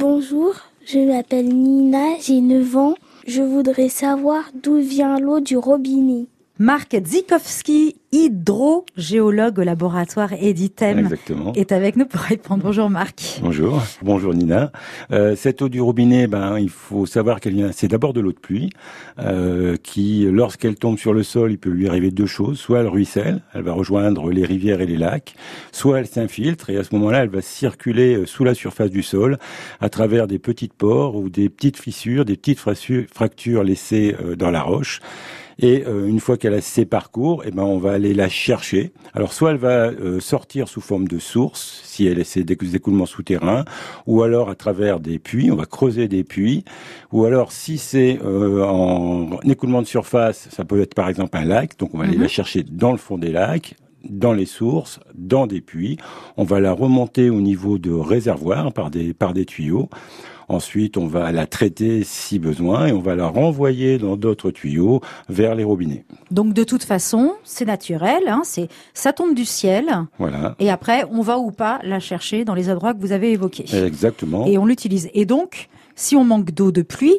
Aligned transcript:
Bonjour, 0.00 0.54
je 0.86 0.98
m'appelle 0.98 1.54
Nina, 1.54 2.16
j'ai 2.22 2.40
9 2.40 2.76
ans. 2.78 2.94
Je 3.26 3.42
voudrais 3.42 3.90
savoir 3.90 4.44
d'où 4.54 4.78
vient 4.78 5.20
l'eau 5.20 5.40
du 5.40 5.58
robinet. 5.58 6.24
Marc 6.60 6.94
Zikowski, 7.06 7.96
hydrogéologue 8.12 9.60
au 9.60 9.62
laboratoire 9.62 10.34
Editem, 10.34 10.98
Exactement. 10.98 11.54
est 11.54 11.72
avec 11.72 11.96
nous 11.96 12.04
pour 12.04 12.20
répondre. 12.20 12.62
Bonjour 12.62 12.90
Marc. 12.90 13.40
Bonjour, 13.40 13.82
bonjour 14.02 14.34
Nina. 14.34 14.70
Euh, 15.10 15.34
cette 15.36 15.62
eau 15.62 15.70
du 15.70 15.80
robinet, 15.80 16.26
ben 16.26 16.58
il 16.58 16.68
faut 16.68 17.06
savoir 17.06 17.40
qu'elle 17.40 17.54
vient. 17.54 17.72
C'est 17.72 17.88
d'abord 17.88 18.12
de 18.12 18.20
l'eau 18.20 18.32
de 18.32 18.38
pluie, 18.38 18.68
euh, 19.20 19.78
qui, 19.82 20.26
lorsqu'elle 20.30 20.74
tombe 20.74 20.98
sur 20.98 21.14
le 21.14 21.22
sol, 21.22 21.50
il 21.50 21.56
peut 21.56 21.70
lui 21.70 21.88
arriver 21.88 22.10
deux 22.10 22.26
choses. 22.26 22.58
Soit 22.58 22.80
elle 22.80 22.88
ruisselle, 22.88 23.40
elle 23.54 23.62
va 23.62 23.72
rejoindre 23.72 24.30
les 24.30 24.44
rivières 24.44 24.82
et 24.82 24.86
les 24.86 24.98
lacs, 24.98 25.36
soit 25.72 26.00
elle 26.00 26.06
s'infiltre 26.06 26.68
et 26.68 26.76
à 26.76 26.84
ce 26.84 26.94
moment-là, 26.94 27.22
elle 27.22 27.30
va 27.30 27.40
circuler 27.40 28.16
euh, 28.16 28.26
sous 28.26 28.44
la 28.44 28.52
surface 28.52 28.90
du 28.90 29.02
sol 29.02 29.38
à 29.80 29.88
travers 29.88 30.26
des 30.26 30.38
petites 30.38 30.74
pores 30.74 31.16
ou 31.16 31.30
des 31.30 31.48
petites 31.48 31.78
fissures, 31.78 32.26
des 32.26 32.36
petites 32.36 32.60
fractures 32.60 33.64
laissées 33.64 34.14
euh, 34.22 34.36
dans 34.36 34.50
la 34.50 34.60
roche. 34.60 35.00
Et 35.62 35.84
euh, 35.86 36.06
une 36.06 36.20
fois 36.20 36.38
qu'elle 36.38 36.54
a 36.54 36.62
ses 36.62 36.86
parcours, 36.86 37.42
eh 37.46 37.50
ben 37.50 37.62
on 37.62 37.76
va 37.78 37.92
aller 37.92 38.14
la 38.14 38.30
chercher. 38.30 38.92
Alors 39.12 39.34
soit 39.34 39.50
elle 39.50 39.58
va 39.58 39.88
euh, 39.88 40.18
sortir 40.18 40.68
sous 40.68 40.80
forme 40.80 41.06
de 41.06 41.18
source, 41.18 41.82
si 41.84 42.06
elle 42.06 42.18
essaie 42.18 42.44
des 42.44 42.56
écoulements 42.74 43.04
souterrains, 43.06 43.66
ou 44.06 44.22
alors 44.22 44.48
à 44.48 44.54
travers 44.54 45.00
des 45.00 45.18
puits, 45.18 45.50
on 45.50 45.56
va 45.56 45.66
creuser 45.66 46.08
des 46.08 46.24
puits, 46.24 46.64
ou 47.12 47.26
alors 47.26 47.52
si 47.52 47.76
c'est 47.76 48.18
euh, 48.24 48.64
en 48.64 49.38
écoulement 49.42 49.82
de 49.82 49.86
surface, 49.86 50.48
ça 50.50 50.64
peut 50.64 50.80
être 50.80 50.94
par 50.94 51.08
exemple 51.10 51.36
un 51.36 51.44
lac, 51.44 51.78
donc 51.78 51.90
on 51.94 51.98
va 51.98 52.04
aller 52.04 52.16
Mhm. 52.16 52.22
la 52.22 52.28
chercher 52.28 52.62
dans 52.62 52.92
le 52.92 52.98
fond 52.98 53.18
des 53.18 53.30
lacs 53.30 53.74
dans 54.08 54.32
les 54.32 54.46
sources, 54.46 54.98
dans 55.14 55.46
des 55.46 55.60
puits. 55.60 55.98
On 56.38 56.44
va 56.44 56.58
la 56.58 56.72
remonter 56.72 57.28
au 57.28 57.42
niveau 57.42 57.76
de 57.76 57.90
réservoirs 57.92 58.72
par 58.72 58.90
des, 58.90 59.12
par 59.12 59.34
des 59.34 59.44
tuyaux. 59.44 59.90
Ensuite, 60.50 60.96
on 60.96 61.06
va 61.06 61.30
la 61.30 61.46
traiter 61.46 62.02
si 62.02 62.40
besoin 62.40 62.86
et 62.88 62.92
on 62.92 62.98
va 63.00 63.14
la 63.14 63.28
renvoyer 63.28 63.98
dans 63.98 64.16
d'autres 64.16 64.50
tuyaux 64.50 65.00
vers 65.28 65.54
les 65.54 65.62
robinets. 65.62 66.04
Donc 66.32 66.54
de 66.54 66.64
toute 66.64 66.82
façon, 66.82 67.34
c'est 67.44 67.64
naturel, 67.66 68.24
hein, 68.26 68.42
c'est 68.44 68.66
ça 68.92 69.12
tombe 69.12 69.34
du 69.36 69.44
ciel, 69.44 69.86
Voilà. 70.18 70.56
et 70.58 70.68
après 70.68 71.04
on 71.12 71.20
va 71.22 71.38
ou 71.38 71.52
pas 71.52 71.78
la 71.84 72.00
chercher 72.00 72.44
dans 72.44 72.54
les 72.54 72.68
endroits 72.68 72.94
que 72.94 73.00
vous 73.00 73.12
avez 73.12 73.30
évoqués. 73.30 73.64
Exactement. 73.72 74.44
Et 74.46 74.58
on 74.58 74.66
l'utilise. 74.66 75.08
Et 75.14 75.24
donc, 75.24 75.68
si 75.94 76.16
on 76.16 76.24
manque 76.24 76.50
d'eau 76.50 76.72
de 76.72 76.82
pluie, 76.82 77.18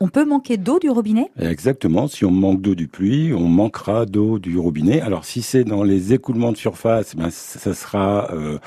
on 0.00 0.08
peut 0.08 0.24
manquer 0.24 0.56
d'eau 0.56 0.80
du 0.80 0.90
robinet? 0.90 1.30
Exactement. 1.38 2.08
Si 2.08 2.24
on 2.24 2.32
manque 2.32 2.60
d'eau 2.60 2.74
du 2.74 2.88
pluie, 2.88 3.32
on 3.32 3.46
manquera 3.46 4.04
d'eau 4.04 4.40
du 4.40 4.58
robinet. 4.58 5.00
Alors, 5.00 5.24
si 5.24 5.40
c'est 5.42 5.62
dans 5.62 5.84
les 5.84 6.12
écoulements 6.12 6.50
de 6.50 6.56
surface, 6.56 7.14
ben, 7.14 7.28
ça 7.30 7.72
sera 7.72 8.28
euh, 8.34 8.58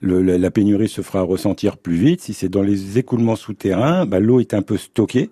le- 0.00 0.22
la 0.22 0.50
pénurie 0.50 0.88
se 0.88 1.00
fera 1.02 1.22
ressentir 1.22 1.76
plus 1.76 1.96
vite. 1.96 2.20
Si 2.20 2.34
c'est 2.34 2.48
dans 2.48 2.62
les 2.62 2.98
écoulements 2.98 3.36
souterrains, 3.36 4.06
ben, 4.06 4.20
l'eau 4.22 4.40
est 4.40 4.54
un 4.54 4.62
peu 4.62 4.76
stockée. 4.76 5.30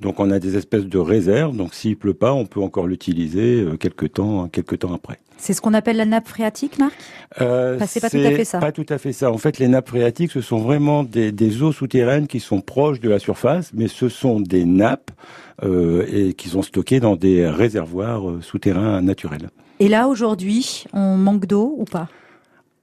Donc, 0.00 0.20
on 0.20 0.30
a 0.30 0.38
des 0.38 0.56
espèces 0.56 0.84
de 0.86 0.98
réserves. 0.98 1.56
Donc, 1.56 1.72
s'il 1.74 1.96
pleut 1.96 2.12
pas, 2.14 2.32
on 2.34 2.44
peut 2.44 2.60
encore 2.60 2.86
l'utiliser 2.86 3.62
euh, 3.62 3.76
quelques 3.76 4.12
temps, 4.14 4.46
quelques 4.48 4.80
temps 4.80 4.92
après. 4.92 5.18
C'est 5.38 5.52
ce 5.52 5.60
qu'on 5.60 5.74
appelle 5.74 5.96
la 5.96 6.04
nappe 6.06 6.28
phréatique, 6.28 6.78
Marc? 6.78 6.94
Euh, 7.40 7.78
Bah, 7.78 7.86
c'est 7.86 8.00
pas 8.00 8.10
tout 8.10 8.16
à 8.18 8.30
fait 8.30 8.44
ça. 8.44 8.58
Pas 8.58 8.72
tout 8.72 8.86
à 8.88 8.98
fait 8.98 9.12
ça. 9.12 9.30
En 9.30 9.38
fait, 9.38 9.58
les 9.58 9.68
nappes 9.68 9.88
phréatiques, 9.88 10.32
ce 10.32 10.40
sont 10.40 10.58
vraiment 10.58 11.02
des, 11.02 11.30
des 11.32 11.62
eaux 11.62 11.72
souterraines 11.72 12.26
qui 12.26 12.40
sont 12.40 12.60
proches 12.60 13.00
de 13.00 13.08
la 13.08 13.18
surface, 13.18 13.70
mais 13.74 13.88
ce 13.88 14.08
sont 14.08 14.40
des 14.40 14.64
nappes 14.64 15.10
euh, 15.62 16.06
et 16.12 16.32
qui 16.34 16.48
sont 16.48 16.62
stockées 16.62 17.00
dans 17.00 17.16
des 17.16 17.46
réservoirs 17.48 18.28
euh, 18.30 18.40
souterrains 18.42 19.00
naturels. 19.02 19.48
Et 19.78 19.88
là, 19.88 20.08
aujourd'hui, 20.08 20.84
on 20.94 21.16
manque 21.16 21.46
d'eau 21.46 21.74
ou 21.78 21.84
pas? 21.84 22.08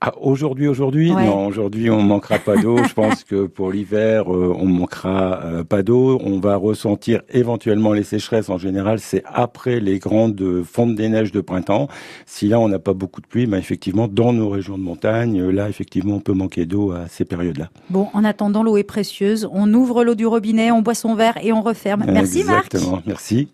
Ah, 0.00 0.12
aujourd'hui, 0.20 0.68
aujourd'hui, 0.68 1.12
Ouais. 1.12 1.24
non, 1.24 1.46
aujourd'hui, 1.46 1.88
on 1.88 2.02
manquera 2.02 2.38
pas 2.38 2.56
d'eau. 2.56 2.76
Je 2.86 2.92
pense 2.92 3.24
que 3.24 3.46
pour 3.46 3.70
l'hiver, 3.72 4.30
euh, 4.30 4.54
on 4.58 4.66
manquera 4.66 5.40
euh, 5.44 5.64
pas 5.64 5.82
d'eau. 5.82 6.20
On 6.22 6.40
va 6.40 6.56
ressentir 6.56 7.22
éventuellement 7.32 7.94
les 7.94 8.02
sécheresses. 8.02 8.50
En 8.50 8.58
général, 8.58 8.98
c'est 9.00 9.22
après 9.26 9.80
les 9.80 9.98
grandes 9.98 10.62
fontes 10.62 10.94
des 10.94 11.08
neiges 11.08 11.32
de 11.32 11.40
printemps. 11.40 11.88
Si 12.26 12.48
là, 12.48 12.60
on 12.60 12.68
n'a 12.68 12.78
pas 12.78 12.92
beaucoup 12.92 13.22
de 13.22 13.26
pluie, 13.26 13.46
ben, 13.46 13.56
effectivement, 13.56 14.06
dans 14.06 14.34
nos 14.34 14.50
régions 14.50 14.76
de 14.76 14.82
montagne, 14.82 15.40
euh, 15.40 15.50
là, 15.50 15.70
effectivement, 15.70 16.16
on 16.16 16.20
peut 16.20 16.34
manquer 16.34 16.66
d'eau 16.66 16.92
à 16.92 17.08
ces 17.08 17.24
périodes-là. 17.24 17.70
Bon, 17.88 18.08
en 18.12 18.24
attendant, 18.24 18.62
l'eau 18.62 18.76
est 18.76 18.82
précieuse. 18.84 19.48
On 19.52 19.72
ouvre 19.72 20.04
l'eau 20.04 20.14
du 20.14 20.26
robinet, 20.26 20.70
on 20.70 20.82
boit 20.82 20.94
son 20.94 21.14
verre 21.14 21.38
et 21.42 21.52
on 21.52 21.62
referme. 21.62 22.04
Merci 22.06 22.44
Marc. 22.44 22.74
Exactement. 22.74 23.00
Merci. 23.06 23.48